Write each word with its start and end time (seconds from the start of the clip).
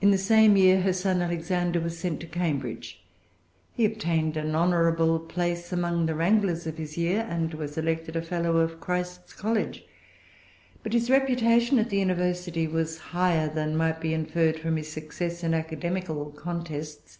In 0.00 0.12
the 0.12 0.16
same 0.16 0.56
year 0.56 0.80
her 0.80 0.94
son 0.94 1.20
Alexander 1.20 1.78
was 1.78 1.98
sent 1.98 2.20
to 2.20 2.26
Cambridge. 2.26 3.04
He 3.74 3.84
obtained 3.84 4.34
an 4.38 4.54
honorable 4.54 5.18
place 5.18 5.74
among 5.74 6.06
the 6.06 6.14
wranglers 6.14 6.66
of 6.66 6.78
his 6.78 6.96
year, 6.96 7.26
and 7.28 7.52
was 7.52 7.76
elected 7.76 8.16
a 8.16 8.22
fellow 8.22 8.56
of 8.56 8.80
Christ's 8.80 9.34
College. 9.34 9.84
But 10.82 10.94
his 10.94 11.10
reputation 11.10 11.78
at 11.78 11.90
the 11.90 11.98
University 12.00 12.66
was 12.66 12.96
higher 13.12 13.46
than 13.50 13.76
might 13.76 14.00
be 14.00 14.14
inferred 14.14 14.58
from 14.58 14.78
his 14.78 14.90
success 14.90 15.44
in 15.44 15.52
academical 15.52 16.30
contests. 16.30 17.18